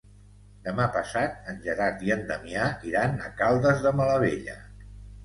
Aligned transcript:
Demà 0.67 0.85
passat 0.93 1.35
en 1.51 1.59
Gerard 1.65 2.01
i 2.07 2.09
en 2.15 2.23
Damià 2.31 2.63
iran 2.93 3.13
a 3.27 3.29
Caldes 3.43 3.85
de 3.85 3.93
Malavella. 4.01 4.57